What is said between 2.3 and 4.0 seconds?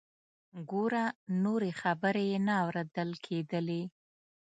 یې نه اوریدل کیدلې.